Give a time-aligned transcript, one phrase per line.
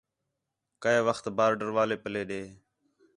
[0.83, 2.41] کَئے وخت بارڈر والے پَلّے ݙے